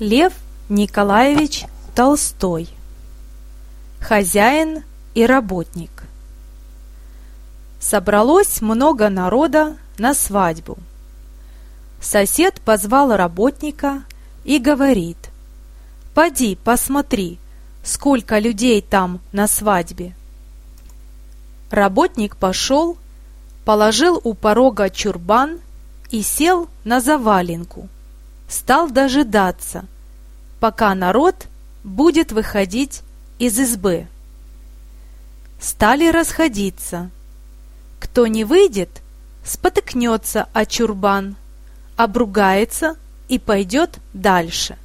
[0.00, 0.32] Лев
[0.68, 2.68] Николаевич Толстой
[4.00, 4.82] Хозяин
[5.14, 6.08] и работник
[7.78, 10.78] Собралось много народа на свадьбу.
[12.00, 14.02] Сосед позвал работника
[14.42, 15.30] и говорит,
[16.12, 17.38] «Поди, посмотри,
[17.84, 20.16] сколько людей там на свадьбе».
[21.70, 22.98] Работник пошел,
[23.64, 25.60] положил у порога чурбан
[26.10, 27.88] и сел на заваленку.
[28.54, 29.84] Стал дожидаться,
[30.60, 31.48] пока народ
[31.82, 33.02] будет выходить
[33.40, 34.06] из избы.
[35.58, 37.10] Стали расходиться.
[37.98, 39.02] Кто не выйдет,
[39.44, 41.34] спотыкнется о чурбан,
[41.96, 42.94] обругается
[43.26, 44.78] и пойдет дальше.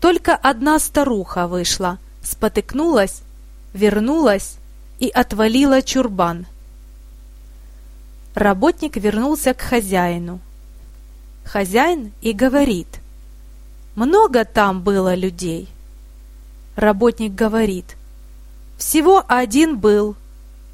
[0.00, 3.22] Только одна старуха вышла, спотыкнулась,
[3.72, 4.56] вернулась
[4.98, 6.46] и отвалила чурбан.
[8.34, 10.40] Работник вернулся к хозяину.
[11.46, 12.88] Хозяин и говорит,
[13.94, 15.68] «Много там было людей?»
[16.74, 17.96] Работник говорит,
[18.76, 20.16] «Всего один был,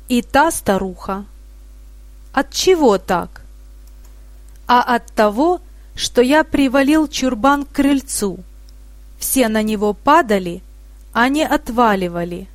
[0.08, 1.26] и та старуха».
[2.32, 3.42] «От чего так?»
[4.66, 5.60] «А от того,
[5.94, 8.38] что я привалил чурбан к крыльцу.
[9.18, 10.62] Все на него падали,
[11.12, 12.48] а не отваливали.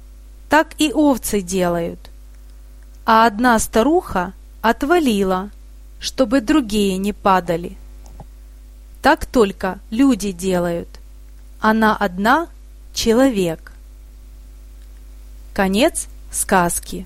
[0.49, 2.09] Так и овцы делают.
[3.05, 5.51] А одна старуха отвалила,
[5.99, 7.77] чтобы другие не падали.
[9.07, 10.89] Так только люди делают.
[11.61, 12.49] Она одна—
[12.93, 13.71] человек.
[15.53, 17.05] Конец сказки.